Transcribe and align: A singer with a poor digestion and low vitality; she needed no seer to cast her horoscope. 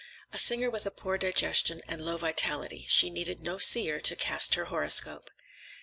A 0.33 0.39
singer 0.39 0.67
with 0.67 0.87
a 0.87 0.89
poor 0.89 1.19
digestion 1.19 1.83
and 1.87 2.03
low 2.03 2.17
vitality; 2.17 2.87
she 2.89 3.11
needed 3.11 3.41
no 3.43 3.59
seer 3.59 3.99
to 3.99 4.15
cast 4.15 4.55
her 4.55 4.65
horoscope. 4.65 5.29